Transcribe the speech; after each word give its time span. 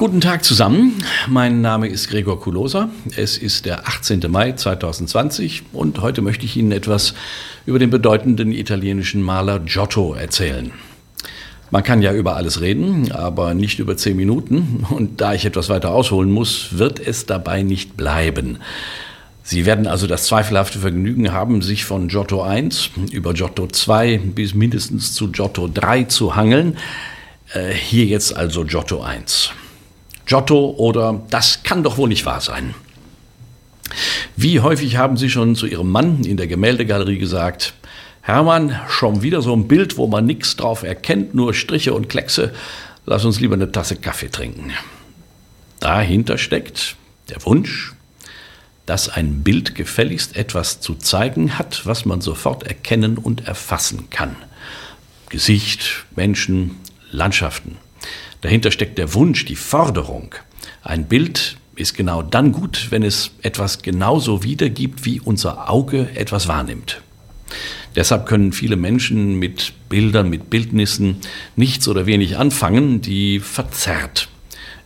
Guten 0.00 0.22
Tag 0.22 0.46
zusammen, 0.46 0.94
mein 1.28 1.60
Name 1.60 1.86
ist 1.86 2.08
Gregor 2.08 2.40
Kulosa. 2.40 2.88
Es 3.16 3.36
ist 3.36 3.66
der 3.66 3.86
18. 3.86 4.22
Mai 4.30 4.52
2020 4.52 5.64
und 5.74 6.00
heute 6.00 6.22
möchte 6.22 6.46
ich 6.46 6.56
Ihnen 6.56 6.72
etwas 6.72 7.12
über 7.66 7.78
den 7.78 7.90
bedeutenden 7.90 8.50
italienischen 8.50 9.20
Maler 9.20 9.58
Giotto 9.58 10.14
erzählen. 10.14 10.72
Man 11.70 11.82
kann 11.82 12.00
ja 12.00 12.14
über 12.14 12.36
alles 12.36 12.62
reden, 12.62 13.12
aber 13.12 13.52
nicht 13.52 13.78
über 13.78 13.94
zehn 13.94 14.16
Minuten. 14.16 14.86
Und 14.88 15.20
da 15.20 15.34
ich 15.34 15.44
etwas 15.44 15.68
weiter 15.68 15.90
ausholen 15.90 16.30
muss, 16.30 16.78
wird 16.78 16.98
es 16.98 17.26
dabei 17.26 17.60
nicht 17.60 17.98
bleiben. 17.98 18.56
Sie 19.42 19.66
werden 19.66 19.86
also 19.86 20.06
das 20.06 20.24
zweifelhafte 20.24 20.78
Vergnügen 20.78 21.30
haben, 21.30 21.60
sich 21.60 21.84
von 21.84 22.08
Giotto 22.08 22.40
1 22.40 22.92
über 23.12 23.34
Giotto 23.34 23.66
2 23.66 24.16
bis 24.34 24.54
mindestens 24.54 25.12
zu 25.12 25.30
Giotto 25.30 25.68
3 25.68 26.04
zu 26.04 26.36
hangeln. 26.36 26.78
Äh, 27.52 27.74
hier 27.74 28.06
jetzt 28.06 28.34
also 28.34 28.64
Giotto 28.64 29.02
1. 29.02 29.52
Giotto 30.30 30.76
oder 30.78 31.22
das 31.30 31.64
kann 31.64 31.82
doch 31.82 31.96
wohl 31.98 32.08
nicht 32.08 32.24
wahr 32.24 32.40
sein. 32.40 32.76
Wie 34.36 34.60
häufig 34.60 34.96
haben 34.96 35.16
Sie 35.16 35.28
schon 35.28 35.56
zu 35.56 35.66
Ihrem 35.66 35.90
Mann 35.90 36.22
in 36.22 36.36
der 36.36 36.46
Gemäldegalerie 36.46 37.18
gesagt, 37.18 37.74
Hermann, 38.20 38.78
schon 38.88 39.22
wieder 39.22 39.42
so 39.42 39.52
ein 39.52 39.66
Bild, 39.66 39.96
wo 39.96 40.06
man 40.06 40.26
nichts 40.26 40.54
drauf 40.54 40.84
erkennt, 40.84 41.34
nur 41.34 41.52
Striche 41.52 41.94
und 41.94 42.08
Kleckse, 42.08 42.54
lass 43.06 43.24
uns 43.24 43.40
lieber 43.40 43.56
eine 43.56 43.72
Tasse 43.72 43.96
Kaffee 43.96 44.28
trinken. 44.28 44.70
Dahinter 45.80 46.38
steckt 46.38 46.94
der 47.28 47.44
Wunsch, 47.44 47.94
dass 48.86 49.08
ein 49.08 49.42
Bild 49.42 49.74
gefälligst 49.74 50.36
etwas 50.36 50.80
zu 50.80 50.94
zeigen 50.94 51.58
hat, 51.58 51.86
was 51.86 52.04
man 52.04 52.20
sofort 52.20 52.62
erkennen 52.62 53.18
und 53.18 53.48
erfassen 53.48 54.10
kann. 54.10 54.36
Gesicht, 55.28 56.04
Menschen, 56.14 56.76
Landschaften. 57.10 57.78
Dahinter 58.40 58.70
steckt 58.70 58.98
der 58.98 59.14
Wunsch, 59.14 59.44
die 59.44 59.56
Forderung. 59.56 60.34
Ein 60.82 61.06
Bild 61.06 61.56
ist 61.76 61.94
genau 61.94 62.22
dann 62.22 62.52
gut, 62.52 62.88
wenn 62.90 63.02
es 63.02 63.32
etwas 63.42 63.82
genauso 63.82 64.42
wiedergibt, 64.42 65.04
wie 65.04 65.20
unser 65.20 65.70
Auge 65.70 66.08
etwas 66.14 66.48
wahrnimmt. 66.48 67.00
Deshalb 67.96 68.26
können 68.26 68.52
viele 68.52 68.76
Menschen 68.76 69.38
mit 69.38 69.72
Bildern, 69.88 70.30
mit 70.30 70.50
Bildnissen 70.50 71.16
nichts 71.56 71.88
oder 71.88 72.06
wenig 72.06 72.38
anfangen, 72.38 73.00
die 73.00 73.40
verzerrt 73.40 74.28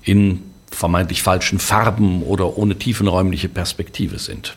in 0.02 0.42
vermeintlich 0.70 1.22
falschen 1.22 1.58
Farben 1.58 2.22
oder 2.22 2.56
ohne 2.56 2.76
tiefenräumliche 2.76 3.48
Perspektive 3.48 4.18
sind. 4.18 4.56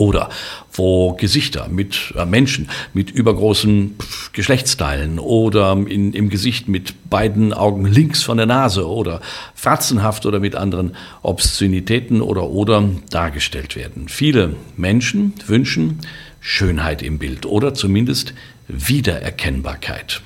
Oder 0.00 0.30
wo 0.72 1.12
Gesichter 1.12 1.68
mit 1.68 2.14
äh, 2.16 2.24
Menschen 2.24 2.70
mit 2.94 3.10
übergroßen 3.10 3.96
Geschlechtsteilen 4.32 5.18
oder 5.18 5.72
in, 5.72 6.14
im 6.14 6.30
Gesicht 6.30 6.68
mit 6.68 7.10
beiden 7.10 7.52
Augen 7.52 7.84
links 7.84 8.22
von 8.22 8.38
der 8.38 8.46
Nase 8.46 8.88
oder 8.88 9.20
fratzenhaft 9.54 10.24
oder 10.24 10.40
mit 10.40 10.56
anderen 10.56 10.96
Obszönitäten 11.20 12.22
oder 12.22 12.48
oder 12.48 12.88
dargestellt 13.10 13.76
werden. 13.76 14.08
Viele 14.08 14.54
Menschen 14.78 15.34
wünschen 15.46 15.98
Schönheit 16.40 17.02
im 17.02 17.18
Bild 17.18 17.44
oder 17.44 17.74
zumindest 17.74 18.32
Wiedererkennbarkeit. 18.68 20.22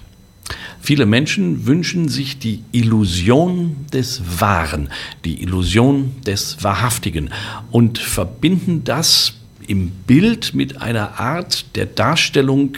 Viele 0.81 1.06
Menschen 1.06 1.66
wünschen 1.66 2.09
sich 2.09 2.38
die 2.38 2.62
Illusion 2.70 3.75
des 3.92 4.22
Wahren, 4.41 4.91
die 5.25 5.42
Illusion 5.42 6.12
des 6.25 6.62
Wahrhaftigen 6.62 7.31
und 7.72 7.98
verbinden 7.98 8.84
das 8.84 9.33
im 9.67 9.91
Bild 9.91 10.55
mit 10.55 10.81
einer 10.81 11.19
Art 11.19 11.77
der 11.77 11.87
Darstellung, 11.87 12.77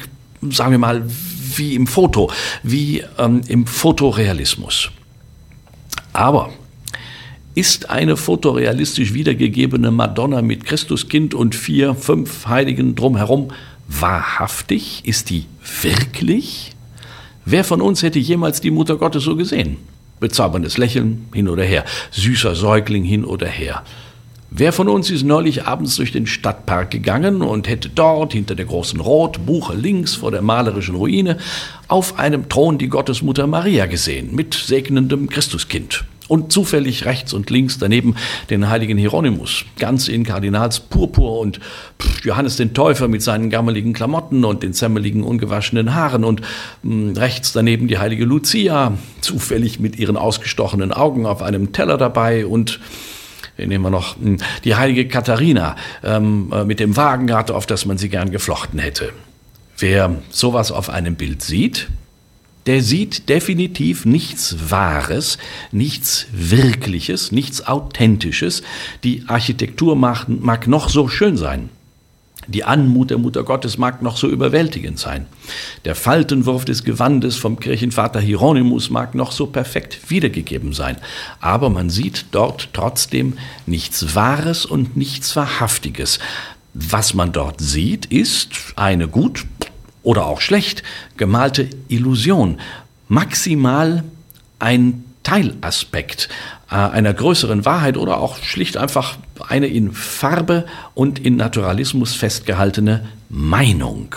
sagen 0.51 0.73
wir 0.73 0.79
mal, 0.79 1.05
wie 1.56 1.75
im 1.75 1.87
Foto, 1.87 2.31
wie 2.62 3.03
ähm, 3.19 3.41
im 3.48 3.67
Fotorealismus. 3.67 4.91
Aber 6.12 6.50
ist 7.55 7.88
eine 7.88 8.16
fotorealistisch 8.16 9.15
wiedergegebene 9.15 9.91
Madonna 9.91 10.43
mit 10.43 10.65
Christuskind 10.65 11.34
und 11.34 11.55
vier, 11.55 11.94
fünf 11.94 12.47
Heiligen 12.47 12.94
drumherum 12.94 13.50
wahrhaftig? 13.89 15.03
Ist 15.05 15.31
die 15.31 15.47
wirklich? 15.83 16.72
Wer 17.47 17.65
von 17.65 17.81
uns 17.81 18.03
hätte 18.03 18.19
jemals 18.19 18.60
die 18.60 18.71
Mutter 18.71 18.97
Gottes 18.97 19.25
so 19.25 19.37
gesehen? 19.37 19.78
Bezauberndes 20.21 20.78
Lächeln 20.78 21.28
hin 21.33 21.49
oder 21.49 21.65
her, 21.65 21.84
süßer 22.10 22.55
Säugling 22.55 23.05
hin 23.05 23.25
oder 23.25 23.47
her. 23.47 23.83
Wer 24.59 24.72
von 24.72 24.89
uns 24.89 25.11
ist 25.11 25.22
neulich 25.22 25.67
abends 25.67 25.97
durch 25.97 26.12
den 26.12 26.27
Stadtpark 26.27 26.91
gegangen 26.91 27.43
und 27.43 27.69
hätte 27.69 27.91
dort 27.91 28.33
hinter 28.33 28.55
der 28.55 28.65
großen 28.65 28.99
Rotbuche 29.00 29.75
links 29.75 30.15
vor 30.15 30.31
der 30.31 30.41
malerischen 30.41 30.94
Ruine 30.94 31.37
auf 31.89 32.19
einem 32.19 32.49
Thron 32.49 32.78
die 32.78 32.89
Gottesmutter 32.89 33.47
Maria 33.47 33.84
gesehen 33.84 34.34
mit 34.34 34.55
segnendem 34.55 35.28
Christuskind? 35.28 36.06
Und 36.28 36.53
zufällig 36.53 37.05
rechts 37.05 37.34
und 37.34 37.50
links 37.50 37.78
daneben 37.78 38.16
den 38.49 38.71
heiligen 38.71 38.97
Hieronymus, 38.97 39.66
ganz 39.78 40.09
in 40.09 40.25
Kardinalspurpur 40.25 41.39
und 41.39 41.61
Johannes 42.25 42.56
den 42.56 42.72
Täufer 42.72 43.09
mit 43.09 43.22
seinen 43.22 43.50
gammeligen 43.50 43.93
Klamotten 43.93 44.43
und 44.47 44.62
den 44.62 44.72
zämmeligen, 44.72 45.22
ungewaschenen 45.22 45.95
Haaren 45.95 46.25
und 46.25 46.41
hm, 46.83 47.12
rechts 47.15 47.53
daneben 47.53 47.89
die 47.89 47.99
heilige 47.99 48.25
Lucia, 48.25 48.95
zufällig 49.21 49.81
mit 49.81 49.99
ihren 49.99 50.16
ausgestochenen 50.16 50.93
Augen 50.93 51.27
auf 51.27 51.43
einem 51.43 51.72
Teller 51.72 51.99
dabei 51.99 52.47
und 52.47 52.81
nehmen 53.59 53.84
wir 53.84 53.91
noch 53.91 54.17
hm, 54.17 54.39
die 54.65 54.75
heilige 54.75 55.09
Katharina 55.09 55.77
ähm, 56.03 56.53
äh, 56.53 56.65
mit 56.65 56.81
dem 56.81 56.97
Wagenrad, 56.97 57.50
auf 57.50 57.67
das 57.67 57.87
man 57.87 57.99
sie 57.99 58.09
gern 58.09 58.31
geflochten 58.31 58.78
hätte. 58.78 59.12
Wer 59.78 60.17
sowas 60.31 60.72
auf 60.72 60.91
einem 60.91 61.17
Bild 61.17 61.43
sieht, 61.43 61.89
der 62.66 62.83
sieht 62.83 63.28
definitiv 63.28 64.05
nichts 64.05 64.71
Wahres, 64.71 65.39
nichts 65.71 66.27
Wirkliches, 66.33 67.31
nichts 67.31 67.66
Authentisches. 67.66 68.62
Die 69.05 69.25
Architektur 69.28 69.95
mag, 69.95 70.27
mag 70.28 70.66
noch 70.66 70.89
so 70.89 71.09
schön 71.09 71.37
sein. 71.37 71.69
Die 72.49 72.65
Anmut 72.65 73.11
der 73.11 73.19
Mutter 73.19 73.43
Gottes 73.43 73.79
mag 73.79 74.03
noch 74.03 74.17
so 74.17 74.29
überwältigend 74.29 74.99
sein. 74.99 75.27
Der 75.84 75.95
Faltenwurf 75.95 76.65
des 76.65 76.84
Gewandes 76.84 77.37
vom 77.37 77.59
Kirchenvater 77.59 78.21
Hieronymus 78.21 78.91
mag 78.91 79.15
noch 79.15 79.33
so 79.33 79.47
perfekt 79.47 80.11
wiedergegeben 80.11 80.73
sein. 80.73 80.97
Aber 81.41 81.71
man 81.71 81.91
sieht 81.91 82.27
dort 82.31 82.69
trotzdem 82.73 83.34
nichts 83.67 84.15
Wahres 84.15 84.65
und 84.65 84.97
nichts 84.97 85.34
Wahrhaftiges. 85.34 86.19
Was 86.75 87.15
man 87.15 87.33
dort 87.33 87.61
sieht, 87.61 88.07
ist 88.07 88.51
eine 88.77 89.09
gut 89.09 89.47
oder 90.03 90.27
auch 90.27 90.41
schlecht 90.41 90.83
gemalte 91.17 91.69
Illusion, 91.89 92.61
maximal 93.09 94.05
ein 94.59 95.06
Teilaspekt 95.26 96.28
äh, 96.70 96.76
einer 96.76 97.12
größeren 97.12 97.64
Wahrheit 97.64 97.97
oder 97.97 98.19
auch 98.19 98.38
schlicht 98.44 98.76
einfach 98.76 99.16
eine 99.48 99.66
in 99.66 99.91
Farbe 99.91 100.66
und 100.94 101.19
in 101.19 101.34
Naturalismus 101.34 102.14
festgehaltene 102.14 103.09
Meinung. 103.28 104.15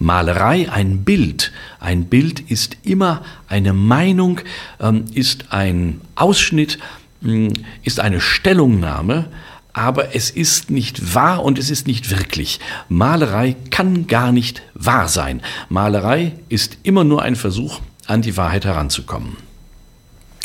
Malerei 0.00 0.68
ein 0.72 1.04
Bild. 1.04 1.52
Ein 1.78 2.06
Bild 2.06 2.40
ist 2.50 2.78
immer 2.82 3.22
eine 3.46 3.72
Meinung, 3.72 4.40
ähm, 4.80 5.04
ist 5.14 5.52
ein 5.52 6.00
Ausschnitt, 6.16 6.80
hm, 7.22 7.52
ist 7.84 8.00
eine 8.00 8.20
Stellungnahme 8.20 9.28
aber 9.72 10.16
es 10.16 10.30
ist 10.30 10.68
nicht 10.72 11.14
wahr 11.14 11.44
und 11.44 11.56
es 11.56 11.70
ist 11.70 11.86
nicht 11.86 12.10
wirklich. 12.10 12.58
Malerei 12.88 13.54
kann 13.70 14.08
gar 14.08 14.32
nicht 14.32 14.62
wahr 14.74 15.06
sein. 15.06 15.42
Malerei 15.68 16.32
ist 16.48 16.78
immer 16.82 17.04
nur 17.04 17.22
ein 17.22 17.36
Versuch, 17.36 17.80
an 18.08 18.20
die 18.20 18.36
Wahrheit 18.36 18.64
heranzukommen. 18.64 19.36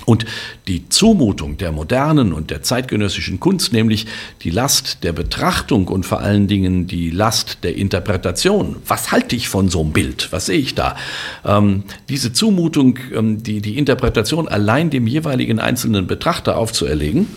Und 0.06 0.26
die 0.68 0.88
Zumutung 0.90 1.58
der 1.58 1.72
modernen 1.72 2.32
und 2.32 2.52
der 2.52 2.62
zeitgenössischen 2.62 3.40
Kunst, 3.40 3.74
nämlich 3.74 4.06
die 4.42 4.52
Last 4.52 5.04
der 5.04 5.14
Betrachtung 5.14 5.88
und 5.88 6.06
vor 6.06 6.20
allen 6.20 6.48
Dingen 6.48 6.88
die 6.88 7.10
Last 7.10 7.60
der 7.64 7.76
Interpretation. 7.76 8.78
Was 8.88 9.12
halte 9.12 9.36
ich 9.36 9.50
von 9.50 9.70
so 9.70 9.82
einem 9.82 9.92
Bild? 9.92 10.32
Was 10.32 10.46
sehe 10.46 10.60
ich 10.60 10.76
da? 10.76 10.96
Ähm, 11.44 11.84
diese 12.08 12.34
Zumutung, 12.34 13.00
ähm, 13.14 13.42
die, 13.42 13.62
die 13.62 13.78
Interpretation 13.78 14.48
allein 14.48 14.90
dem 14.90 15.08
jeweiligen 15.08 15.60
einzelnen 15.60 16.08
Betrachter 16.08 16.58
aufzuerlegen, 16.58 17.28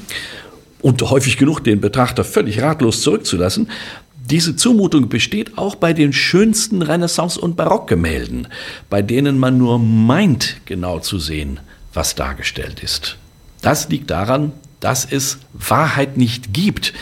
und 0.80 1.02
häufig 1.02 1.36
genug 1.36 1.64
den 1.64 1.80
Betrachter 1.80 2.24
völlig 2.24 2.62
ratlos 2.62 3.02
zurückzulassen, 3.02 3.68
diese 4.30 4.56
Zumutung 4.56 5.08
besteht 5.08 5.56
auch 5.56 5.74
bei 5.74 5.94
den 5.94 6.12
schönsten 6.12 6.82
Renaissance- 6.82 7.40
und 7.40 7.56
Barockgemälden, 7.56 8.48
bei 8.90 9.00
denen 9.00 9.38
man 9.38 9.56
nur 9.56 9.78
meint, 9.78 10.56
genau 10.66 10.98
zu 10.98 11.18
sehen, 11.18 11.60
was 11.92 12.14
dargestellt 12.14 12.80
ist. 12.82 13.16
Das 13.62 13.88
liegt 13.88 14.10
daran, 14.10 14.52
dass 14.80 15.04
es 15.04 15.38
Wahrheit 15.52 16.16
nicht 16.16 16.52
gibt. 16.52 16.92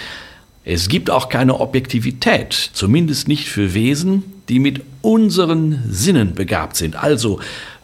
Es 0.65 0.89
gibt 0.89 1.11
auch 1.11 1.29
keine 1.29 1.61
Objektivität, 1.61 2.53
zumindest 2.73 3.29
nicht 3.29 3.49
für 3.49 3.75
Wesen, 3.75 4.23
die 4.49 4.59
mit 4.59 4.83
unseren 5.03 5.83
Sinnen 5.89 6.35
begabt 6.35 6.77
sind, 6.77 6.97
also 6.97 7.41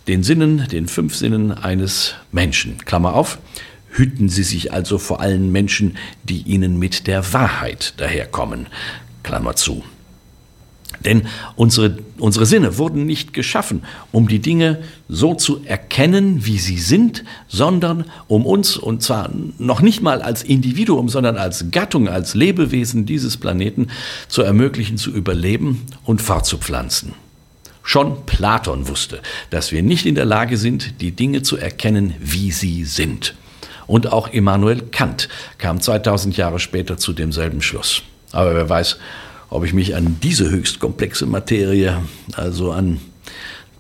den 0.09 0.23
Sinnen, 0.23 0.67
den 0.69 0.89
fünf 0.89 1.15
Sinnen 1.15 1.53
eines 1.53 2.15
Menschen. 2.33 2.79
Klammer 2.85 3.15
auf, 3.15 3.39
Hüten 3.93 4.31
Sie 4.31 4.43
sich 4.43 4.73
also 4.73 4.97
vor 4.97 5.21
allen 5.21 5.53
Menschen, 5.53 5.99
die 6.25 6.41
Ihnen 6.43 6.79
mit 6.79 7.07
der 7.07 7.33
Wahrheit 7.35 7.93
daherkommen. 7.99 8.67
Klammer 9.23 9.55
zu. 9.55 9.85
Denn 11.01 11.27
unsere, 11.57 11.99
unsere 12.19 12.47
Sinne 12.47 12.79
wurden 12.79 13.07
nicht 13.07 13.33
geschaffen, 13.33 13.83
um 14.13 14.29
die 14.29 14.39
Dinge 14.39 14.79
so 15.09 15.35
zu 15.35 15.63
erkennen, 15.65 16.47
wie 16.47 16.59
sie 16.59 16.79
sind, 16.79 17.25
sondern 17.49 18.05
um 18.29 18.47
uns, 18.47 18.77
und 18.77 19.03
zwar 19.03 19.31
noch 19.59 19.83
nicht 19.83 20.03
mal 20.03 20.23
als 20.23 20.43
Individuum, 20.43 21.09
sondern 21.09 21.37
als 21.37 21.71
Gattung, 21.71 22.09
als 22.09 22.35
Lebewesen 22.35 23.07
dieses 23.07 23.37
Planeten 23.37 23.89
zu 24.29 24.43
ermöglichen, 24.43 24.97
zu 24.97 25.11
überleben 25.11 25.83
und 26.05 26.23
fortzupflanzen. 26.23 27.15
Schon 27.83 28.25
Platon 28.27 28.87
wusste, 28.87 29.21
dass 29.51 29.73
wir 29.73 29.83
nicht 29.83 30.07
in 30.07 30.15
der 30.15 30.25
Lage 30.25 30.57
sind, 30.57 31.01
die 31.01 31.11
Dinge 31.11 31.43
zu 31.43 31.57
erkennen, 31.57 32.15
wie 32.21 32.53
sie 32.53 32.85
sind. 32.85 33.35
Und 33.89 34.13
auch 34.13 34.29
Immanuel 34.29 34.83
Kant 34.93 35.29
kam 35.59 35.81
2000 35.81 36.37
Jahre 36.37 36.61
später 36.61 36.97
zu 36.97 37.13
demselben 37.13 37.61
Schluss. 37.61 38.03
Aber 38.31 38.55
wer 38.55 38.69
weiß, 38.69 38.99
ob 39.53 39.65
ich 39.65 39.75
mich 39.75 39.95
an 39.95 40.17
diese 40.23 40.51
höchst 40.51 40.81
komplexe 40.81 41.27
Materie, 41.27 42.03
also 42.35 42.73
an 42.73 43.01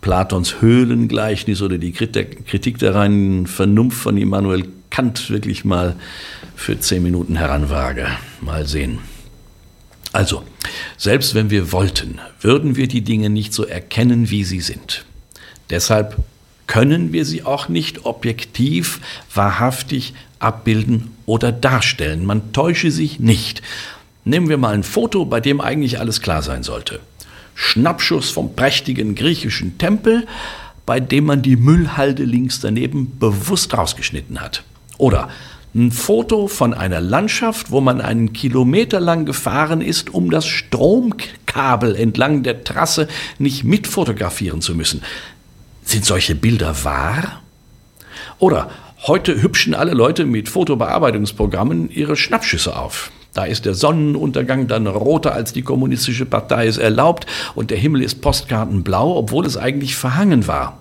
Platons 0.02 0.60
Höhlengleichnis 0.60 1.62
oder 1.62 1.78
die 1.78 1.92
Kritik 1.92 2.78
der 2.78 2.94
reinen 2.94 3.46
Vernunft 3.46 3.98
von 3.98 4.18
Immanuel 4.18 4.68
Kant 4.90 5.30
wirklich 5.30 5.64
mal 5.64 5.96
für 6.54 6.78
zehn 6.78 7.02
Minuten 7.02 7.36
heranwage. 7.36 8.06
Mal 8.42 8.66
sehen. 8.66 8.98
Also, 10.12 10.42
selbst 10.98 11.34
wenn 11.34 11.48
wir 11.48 11.72
wollten, 11.72 12.18
würden 12.42 12.76
wir 12.76 12.86
die 12.86 13.00
Dinge 13.00 13.30
nicht 13.30 13.54
so 13.54 13.64
erkennen, 13.64 14.28
wie 14.28 14.44
sie 14.44 14.60
sind. 14.60 15.06
Deshalb 15.70 16.18
können 16.66 17.14
wir 17.14 17.24
sie 17.24 17.44
auch 17.44 17.70
nicht 17.70 18.04
objektiv, 18.04 19.00
wahrhaftig 19.34 20.12
abbilden 20.38 21.12
oder 21.24 21.52
darstellen. 21.52 22.26
Man 22.26 22.52
täusche 22.52 22.90
sich 22.90 23.20
nicht. 23.20 23.62
Nehmen 24.24 24.48
wir 24.48 24.58
mal 24.58 24.74
ein 24.74 24.84
Foto, 24.84 25.24
bei 25.24 25.40
dem 25.40 25.60
eigentlich 25.60 25.98
alles 25.98 26.20
klar 26.20 26.42
sein 26.42 26.62
sollte. 26.62 27.00
Schnappschuss 27.54 28.30
vom 28.30 28.54
prächtigen 28.54 29.14
griechischen 29.14 29.78
Tempel, 29.78 30.26
bei 30.86 31.00
dem 31.00 31.24
man 31.24 31.42
die 31.42 31.56
Müllhalde 31.56 32.24
links 32.24 32.60
daneben 32.60 33.18
bewusst 33.18 33.76
rausgeschnitten 33.76 34.40
hat. 34.40 34.62
Oder 34.98 35.28
ein 35.74 35.90
Foto 35.90 36.48
von 36.48 36.74
einer 36.74 37.00
Landschaft, 37.00 37.70
wo 37.70 37.80
man 37.80 38.00
einen 38.00 38.32
Kilometer 38.32 39.00
lang 39.00 39.24
gefahren 39.24 39.80
ist, 39.80 40.12
um 40.12 40.30
das 40.30 40.46
Stromkabel 40.46 41.96
entlang 41.96 42.42
der 42.42 42.62
Trasse 42.62 43.08
nicht 43.38 43.64
mitfotografieren 43.64 44.60
zu 44.60 44.74
müssen. 44.74 45.02
Sind 45.82 46.04
solche 46.04 46.34
Bilder 46.34 46.84
wahr? 46.84 47.42
Oder 48.38 48.70
heute 49.06 49.40
hübschen 49.40 49.74
alle 49.74 49.94
Leute 49.94 50.26
mit 50.26 50.48
Fotobearbeitungsprogrammen 50.48 51.90
ihre 51.90 52.16
Schnappschüsse 52.16 52.76
auf. 52.76 53.10
Da 53.34 53.44
ist 53.44 53.64
der 53.64 53.74
Sonnenuntergang 53.74 54.66
dann 54.68 54.86
roter 54.86 55.32
als 55.32 55.52
die 55.52 55.62
kommunistische 55.62 56.26
Partei 56.26 56.66
es 56.66 56.78
erlaubt 56.78 57.26
und 57.54 57.70
der 57.70 57.78
Himmel 57.78 58.02
ist 58.02 58.20
postkartenblau, 58.20 59.16
obwohl 59.16 59.46
es 59.46 59.56
eigentlich 59.56 59.96
verhangen 59.96 60.46
war. 60.46 60.78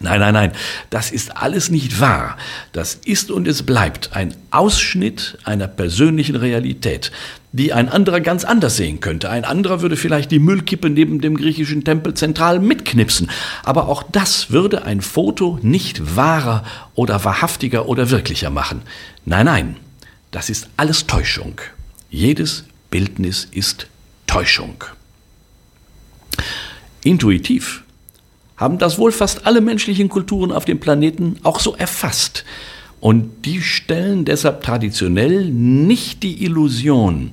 Nein, 0.00 0.18
nein, 0.18 0.34
nein, 0.34 0.52
das 0.90 1.12
ist 1.12 1.36
alles 1.36 1.70
nicht 1.70 2.00
wahr. 2.00 2.36
Das 2.72 2.94
ist 3.04 3.30
und 3.30 3.46
es 3.46 3.62
bleibt 3.62 4.10
ein 4.14 4.34
Ausschnitt 4.50 5.38
einer 5.44 5.68
persönlichen 5.68 6.34
Realität, 6.34 7.12
die 7.52 7.72
ein 7.72 7.88
anderer 7.88 8.20
ganz 8.20 8.44
anders 8.44 8.76
sehen 8.76 8.98
könnte. 8.98 9.30
Ein 9.30 9.44
anderer 9.44 9.82
würde 9.82 9.96
vielleicht 9.96 10.32
die 10.32 10.40
Müllkippe 10.40 10.90
neben 10.90 11.20
dem 11.20 11.36
griechischen 11.36 11.84
Tempel 11.84 12.14
zentral 12.14 12.58
mitknipsen. 12.58 13.30
Aber 13.62 13.88
auch 13.88 14.02
das 14.02 14.50
würde 14.50 14.84
ein 14.84 15.00
Foto 15.00 15.60
nicht 15.62 16.16
wahrer 16.16 16.64
oder 16.96 17.24
wahrhaftiger 17.24 17.88
oder 17.88 18.10
wirklicher 18.10 18.50
machen. 18.50 18.82
Nein, 19.24 19.46
nein, 19.46 19.76
das 20.34 20.50
ist 20.50 20.68
alles 20.76 21.06
Täuschung. 21.06 21.60
Jedes 22.10 22.64
Bildnis 22.90 23.46
ist 23.52 23.86
Täuschung. 24.26 24.82
Intuitiv 27.04 27.84
haben 28.56 28.78
das 28.78 28.98
wohl 28.98 29.12
fast 29.12 29.46
alle 29.46 29.60
menschlichen 29.60 30.08
Kulturen 30.08 30.50
auf 30.50 30.64
dem 30.64 30.80
Planeten 30.80 31.36
auch 31.44 31.60
so 31.60 31.76
erfasst. 31.76 32.44
Und 32.98 33.44
die 33.44 33.62
stellen 33.62 34.24
deshalb 34.24 34.64
traditionell 34.64 35.44
nicht 35.44 36.24
die 36.24 36.44
Illusion 36.44 37.30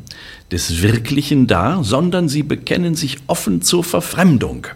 des 0.52 0.84
Wirklichen 0.84 1.48
dar, 1.48 1.84
sondern 1.84 2.30
sie 2.30 2.44
bekennen 2.44 2.94
sich 2.94 3.18
offen 3.26 3.64
zur 3.64 3.84
Verfremdung. 3.84 4.68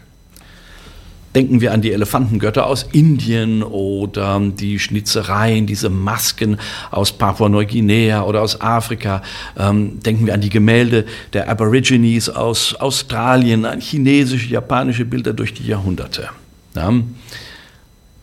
Denken 1.35 1.59
wir 1.59 1.73
an 1.73 1.81
die 1.81 1.91
Elefantengötter 1.91 2.65
aus 2.65 2.83
Indien 2.93 3.61
oder 3.61 4.39
die 4.39 4.79
Schnitzereien, 4.79 5.67
diese 5.67 5.89
Masken 5.89 6.57
aus 6.91 7.11
Papua-Neuguinea 7.11 8.23
oder 8.23 8.41
aus 8.41 8.61
Afrika. 8.61 9.21
Ähm, 9.57 9.99
denken 9.99 10.25
wir 10.25 10.33
an 10.33 10.39
die 10.39 10.49
Gemälde 10.49 11.05
der 11.33 11.49
Aborigines 11.49 12.29
aus 12.29 12.73
Australien, 12.75 13.65
an 13.65 13.81
chinesische, 13.81 14.47
japanische 14.47 15.03
Bilder 15.03 15.33
durch 15.33 15.53
die 15.53 15.67
Jahrhunderte. 15.67 16.29
Ja. 16.73 16.93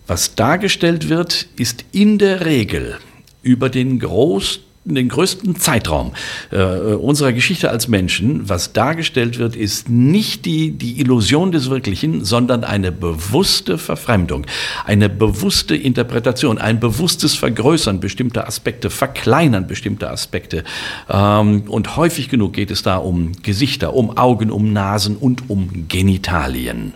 Was 0.07 0.35
dargestellt 0.35 1.11
wird, 1.11 1.47
ist 1.57 1.85
in 1.93 2.17
der 2.17 2.47
Regel 2.47 2.99
über 3.43 3.69
den 3.69 3.99
großen 3.99 4.63
den 4.85 5.09
größten 5.09 5.57
Zeitraum 5.57 6.13
äh, 6.51 6.57
unserer 6.57 7.33
Geschichte 7.33 7.71
als 7.71 7.87
Menschen, 7.87 8.49
was 8.49 8.73
dargestellt 8.73 9.39
wird, 9.39 9.55
ist 9.55 9.89
nicht 9.89 10.45
die, 10.45 10.73
die 10.73 11.01
Illusion 11.01 11.53
des 11.53 11.71
Wirklichen, 11.71 12.25
sondern 12.25 12.65
eine 12.65 12.91
bewusste 12.91 13.79
Verfremdung, 13.79 14.45
eine 14.85 15.09
bewusste 15.09 15.77
Interpretation, 15.77 16.59
ein 16.59 16.81
bewusstes 16.81 17.35
Vergrößern 17.37 18.01
bestimmter 18.01 18.49
Aspekte, 18.49 18.91
Verkleinern 18.91 19.69
bestimmter 19.69 20.11
Aspekte. 20.11 20.65
Ähm, 21.09 21.63
und 21.69 21.97
häufig 21.97 22.29
genug 22.29 22.53
geht 22.55 22.73
es 22.73 22.83
da 22.83 22.97
um 22.97 23.33
Gesichter, 23.43 23.95
um 23.95 24.17
Augen, 24.17 24.51
um 24.51 24.73
Nasen 24.73 25.17
und 25.17 25.49
um 25.49 25.87
Genitalien. 25.89 26.95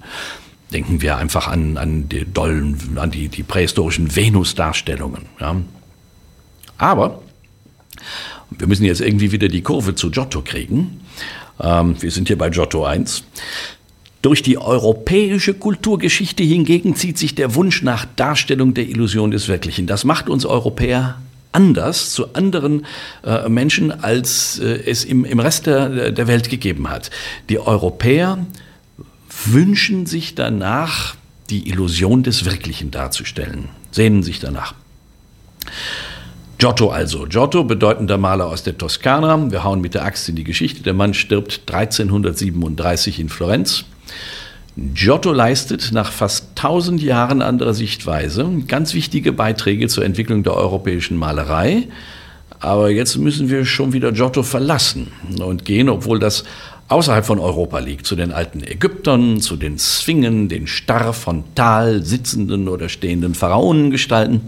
Denken 0.73 1.01
wir 1.03 1.19
einfach 1.19 1.47
an, 1.47 1.77
an 1.77 2.09
die 2.09 2.25
dollen, 2.25 2.99
an 2.99 3.13
die, 3.13 3.29
die 3.29 3.45
prähistorischen 3.45 4.17
Venus-Darstellungen. 4.17 5.27
Ja. 5.41 5.57
Aber 6.79 7.21
wir 8.51 8.67
müssen 8.67 8.85
jetzt 8.85 9.01
irgendwie 9.01 9.33
wieder 9.33 9.49
die 9.49 9.63
Kurve 9.63 9.95
zu 9.95 10.11
Giotto 10.11 10.43
kriegen. 10.43 11.01
Ähm, 11.61 12.01
wir 12.01 12.11
sind 12.11 12.29
hier 12.29 12.39
bei 12.39 12.51
Giotto 12.51 12.85
1. 12.85 13.25
Durch 14.23 14.43
die 14.43 14.59
europäische 14.59 15.55
Kulturgeschichte 15.55 16.43
hingegen 16.43 16.97
zieht 16.97 17.19
sich 17.19 17.35
der 17.35 17.55
Wunsch 17.55 17.83
nach 17.83 18.07
Darstellung 18.17 18.75
der 18.75 18.89
Illusion 18.89 19.31
des 19.31 19.47
Wirklichen. 19.47 19.87
Das 19.87 20.05
macht 20.05 20.29
uns 20.29 20.45
Europäer 20.45 21.21
anders 21.53 22.11
zu 22.13 22.35
anderen 22.35 22.87
äh, 23.25 23.49
Menschen, 23.49 23.93
als 23.93 24.59
äh, 24.59 24.83
es 24.85 25.05
im, 25.05 25.25
im 25.25 25.39
Rest 25.41 25.67
der, 25.67 26.11
der 26.13 26.27
Welt 26.27 26.51
gegeben 26.51 26.91
hat. 26.91 27.11
Die 27.49 27.59
Europäer 27.59 28.45
wünschen 29.45 30.07
sich 30.07 30.35
danach, 30.35 31.17
die 31.49 31.69
Illusion 31.69 32.23
des 32.23 32.45
Wirklichen 32.45 32.91
darzustellen, 32.91 33.69
sehnen 33.91 34.23
sich 34.23 34.41
danach. 34.41 34.75
Giotto 36.59 36.89
also. 36.89 37.27
Giotto, 37.29 37.65
bedeutender 37.65 38.17
Maler 38.17 38.47
aus 38.47 38.63
der 38.63 38.79
Toskana. 38.79 39.51
Wir 39.51 39.63
hauen 39.63 39.83
mit 39.83 39.93
der 39.93 40.05
Axt 40.05 40.27
in 40.31 40.37
die 40.37 40.45
Geschichte. 40.45 40.83
Der 40.83 40.95
Mann 40.95 41.13
stirbt 41.13 41.61
1337 41.67 43.21
in 43.21 43.29
Florenz. 43.29 43.85
Giotto 44.75 45.33
leistet 45.33 45.91
nach 45.93 46.11
fast 46.11 46.49
1000 46.57 47.03
Jahren 47.03 47.43
anderer 47.43 47.75
Sichtweise 47.75 48.49
ganz 48.67 48.95
wichtige 48.95 49.33
Beiträge 49.33 49.89
zur 49.89 50.05
Entwicklung 50.05 50.45
der 50.45 50.55
europäischen 50.55 51.19
Malerei. 51.19 51.89
Aber 52.59 52.91
jetzt 52.91 53.17
müssen 53.19 53.51
wir 53.51 53.67
schon 53.67 53.93
wieder 53.93 54.13
Giotto 54.13 54.43
verlassen 54.43 55.09
und 55.39 55.67
gehen, 55.67 55.91
obwohl 55.91 56.19
das 56.19 56.45
außerhalb 56.89 57.27
von 57.27 57.39
Europa 57.39 57.81
liegt, 57.81 58.07
zu 58.07 58.17
den 58.17 58.33
alten 58.33 58.63
Ägyptern, 58.63 59.41
zu 59.43 59.57
den 59.57 59.79
Sphingen, 59.79 60.49
den 60.49 60.67
starr 60.67 61.13
frontal 61.13 62.03
sitzenden 62.03 62.69
oder 62.69 62.89
stehenden 62.89 63.35
Pharaonengestalten. 63.35 64.41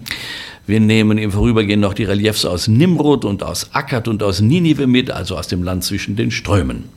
Wir 0.68 0.80
nehmen 0.80 1.16
im 1.16 1.32
Vorübergehen 1.32 1.80
noch 1.80 1.94
die 1.94 2.04
Reliefs 2.04 2.44
aus 2.44 2.68
Nimrod 2.68 3.24
und 3.24 3.42
aus 3.42 3.70
Akkad 3.72 4.06
und 4.06 4.22
aus 4.22 4.42
Ninive 4.42 4.86
mit, 4.86 5.10
also 5.10 5.34
aus 5.38 5.48
dem 5.48 5.62
Land 5.62 5.82
zwischen 5.82 6.14
den 6.14 6.30
Strömen. 6.30 6.90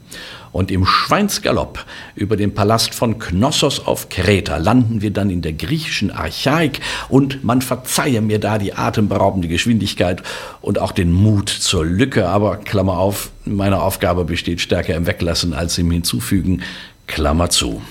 Und 0.51 0.71
im 0.71 0.85
Schweinsgalopp 0.85 1.85
über 2.13 2.35
den 2.35 2.53
Palast 2.53 2.93
von 2.93 3.17
Knossos 3.17 3.87
auf 3.87 4.09
Kreta 4.09 4.57
landen 4.57 5.01
wir 5.01 5.11
dann 5.11 5.29
in 5.29 5.41
der 5.41 5.53
griechischen 5.53 6.11
Archaik 6.11 6.81
und 7.07 7.45
man 7.45 7.61
verzeihe 7.61 8.19
mir 8.19 8.39
da 8.39 8.57
die 8.57 8.73
atemberaubende 8.73 9.47
Geschwindigkeit 9.47 10.21
und 10.59 10.77
auch 10.77 10.91
den 10.91 11.13
Mut 11.13 11.47
zur 11.47 11.85
Lücke, 11.85 12.27
aber 12.27 12.57
Klammer 12.57 12.97
auf, 12.97 13.31
meine 13.45 13.81
Aufgabe 13.81 14.25
besteht 14.25 14.59
stärker 14.59 14.95
im 14.95 15.07
Weglassen 15.07 15.53
als 15.53 15.77
im 15.77 15.89
Hinzufügen, 15.91 16.61
Klammer 17.07 17.49
zu. 17.49 17.81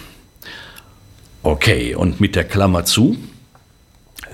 Okay, 1.42 1.94
und 1.94 2.20
mit 2.20 2.36
der 2.36 2.44
Klammer 2.44 2.84
zu 2.84 3.16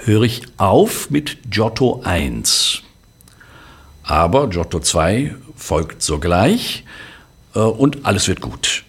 höre 0.07 0.23
ich 0.23 0.43
auf 0.57 1.11
mit 1.11 1.39
Giotto 1.51 2.01
1. 2.05 2.83
Aber 4.05 4.49
Giotto 4.49 4.79
2 4.79 5.35
folgt 5.57 6.01
sogleich 6.01 6.85
äh, 7.55 7.59
und 7.59 8.07
alles 8.07 8.29
wird 8.29 8.41
gut. 8.41 8.86